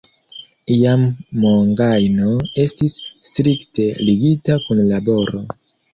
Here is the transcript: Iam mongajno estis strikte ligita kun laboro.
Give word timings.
Iam 0.75 1.03
mongajno 1.43 2.31
estis 2.63 2.95
strikte 3.29 3.87
ligita 4.09 4.57
kun 4.65 4.83
laboro. 4.95 5.45